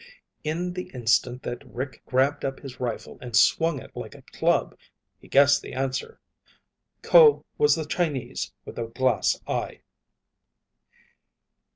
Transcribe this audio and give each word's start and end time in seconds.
In 0.43 0.73
the 0.73 0.89
instant 0.95 1.43
that 1.43 1.63
Rick 1.63 2.01
grabbed 2.07 2.43
up 2.43 2.61
his 2.61 2.79
rifle 2.79 3.19
and 3.21 3.35
swung 3.35 3.77
it 3.79 3.95
like 3.95 4.15
a 4.15 4.23
club, 4.23 4.75
he 5.19 5.27
guessed 5.27 5.61
the 5.61 5.73
answer. 5.73 6.19
_Ko 7.03 7.43
was 7.59 7.75
the 7.75 7.85
Chinese 7.85 8.51
with 8.65 8.77
the 8.77 8.87
glass 8.87 9.39
eye! 9.45 9.81